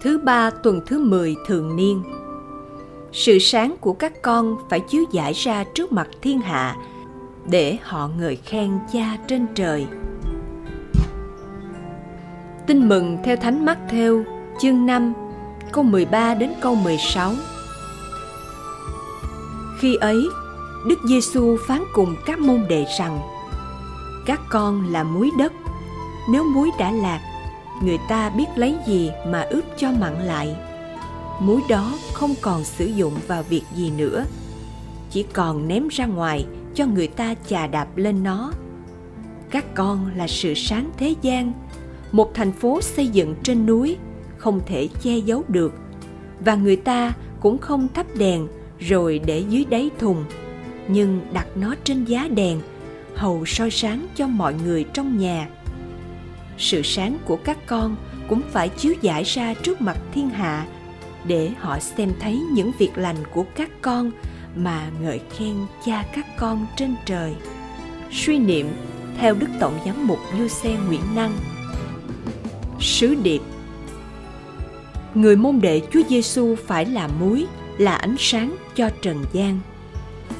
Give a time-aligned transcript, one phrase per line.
[0.00, 2.02] Thứ ba tuần thứ 10 thường niên
[3.12, 6.76] Sự sáng của các con phải chiếu giải ra trước mặt thiên hạ
[7.46, 9.86] để họ ngợi khen cha trên trời.
[12.66, 14.24] Tin mừng theo Thánh Mắc theo
[14.60, 15.12] chương 5
[15.72, 17.32] câu 13 đến câu 16.
[19.78, 20.28] Khi ấy,
[20.86, 23.20] Đức Giêsu phán cùng các môn đệ rằng:
[24.26, 25.52] Các con là muối đất,
[26.28, 27.29] nếu muối đã lạc,
[27.82, 30.56] người ta biết lấy gì mà ướp cho mặn lại.
[31.40, 34.24] Muối đó không còn sử dụng vào việc gì nữa,
[35.10, 38.52] chỉ còn ném ra ngoài cho người ta chà đạp lên nó.
[39.50, 41.52] Các con là sự sáng thế gian,
[42.12, 43.96] một thành phố xây dựng trên núi
[44.36, 45.72] không thể che giấu được.
[46.44, 50.24] Và người ta cũng không thắp đèn rồi để dưới đáy thùng.
[50.88, 52.60] Nhưng đặt nó trên giá đèn
[53.14, 55.48] hầu soi sáng cho mọi người trong nhà
[56.60, 57.96] sự sáng của các con
[58.28, 60.66] cũng phải chiếu giải ra trước mặt thiên hạ
[61.24, 64.10] để họ xem thấy những việc lành của các con
[64.56, 67.34] mà ngợi khen cha các con trên trời.
[68.10, 68.68] Suy niệm
[69.18, 71.32] theo đức tổng giám mục du xe nguyễn năng.
[72.80, 73.40] Sứ điệp.
[75.14, 77.46] Người môn đệ Chúa Giêsu phải là muối,
[77.78, 79.60] là ánh sáng cho trần gian.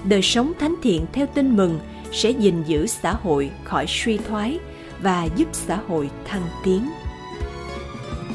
[0.05, 1.79] Đời sống thánh thiện theo tin mừng
[2.13, 4.59] sẽ gìn giữ xã hội khỏi suy thoái
[5.03, 6.91] và giúp xã hội thăng tiến.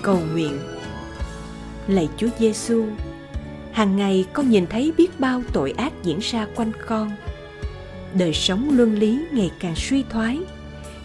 [0.01, 0.59] Cầu nguyện
[1.87, 2.85] Lạy Chúa Giêsu,
[3.71, 7.11] hàng ngày con nhìn thấy biết bao tội ác diễn ra quanh con.
[8.17, 10.39] Đời sống luân lý ngày càng suy thoái,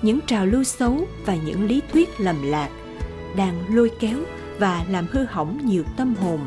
[0.03, 2.69] những trào lưu xấu và những lý thuyết lầm lạc
[3.37, 4.19] đang lôi kéo
[4.59, 6.41] và làm hư hỏng nhiều tâm hồn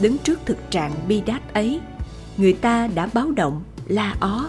[0.00, 1.80] đứng trước thực trạng bi đát ấy
[2.36, 4.48] người ta đã báo động la ó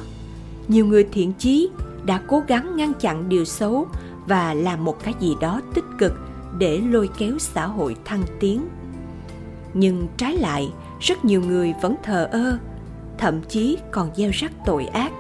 [0.68, 1.70] nhiều người thiện chí
[2.08, 3.88] đã cố gắng ngăn chặn điều xấu
[4.28, 6.14] và làm một cái gì đó tích cực
[6.58, 8.68] để lôi kéo xã hội thăng tiến.
[9.74, 12.58] Nhưng trái lại rất nhiều người vẫn thờ ơ
[13.18, 15.12] thậm chí còn gieo rắc tội ác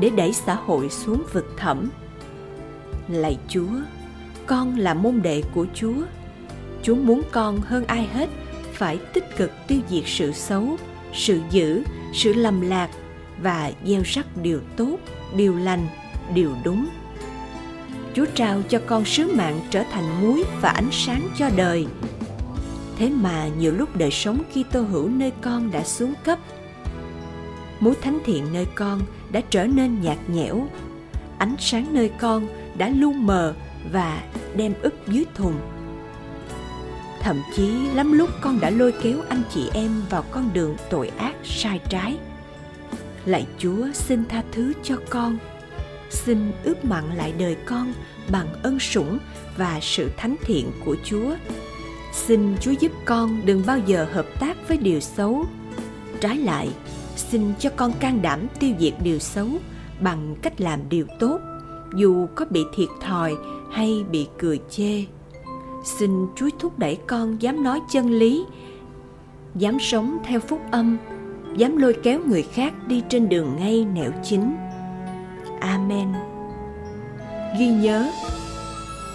[0.00, 1.90] để đẩy xã hội xuống vực thẳm.
[3.08, 3.70] Lạy chúa
[4.46, 6.02] con là môn đệ của chúa.
[6.82, 8.28] Chúa muốn con hơn ai hết
[8.72, 10.76] phải tích cực tiêu diệt sự xấu,
[11.12, 11.82] sự dữ,
[12.12, 12.90] sự lầm lạc
[13.42, 14.96] và gieo rắc điều tốt,
[15.36, 15.86] điều lành,
[16.34, 16.88] điều đúng.
[18.14, 21.86] Chúa trao cho con sứ mạng trở thành muối và ánh sáng cho đời.
[22.98, 26.38] Thế mà nhiều lúc đời sống Kitô hữu nơi con đã xuống cấp.
[27.80, 29.00] Muối thánh thiện nơi con
[29.32, 30.68] đã trở nên nhạt nhẽo.
[31.38, 33.54] Ánh sáng nơi con đã lu mờ
[33.92, 34.22] và
[34.56, 35.54] đem ức dưới thùng
[37.22, 41.08] thậm chí lắm lúc con đã lôi kéo anh chị em vào con đường tội
[41.08, 42.16] ác, sai trái
[43.24, 45.38] lạy chúa xin tha thứ cho con
[46.12, 47.92] xin ướp mặn lại đời con
[48.30, 49.18] bằng ân sủng
[49.56, 51.34] và sự thánh thiện của chúa.
[52.12, 55.44] Xin chúa giúp con đừng bao giờ hợp tác với điều xấu.
[56.20, 56.68] Trái lại
[57.16, 59.48] xin cho con can đảm tiêu diệt điều xấu
[60.00, 61.40] bằng cách làm điều tốt
[61.96, 63.34] dù có bị thiệt thòi
[63.70, 65.04] hay bị cười chê.
[65.84, 68.44] Xin Chúa thúc đẩy con dám nói chân lý,
[69.54, 70.96] dám sống theo phúc âm,
[71.56, 74.54] dám lôi kéo người khác đi trên đường ngay nẻo chính.
[75.62, 76.12] Amen.
[77.58, 78.10] Ghi nhớ,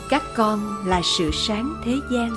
[0.09, 2.29] các con là sự sáng thế gian.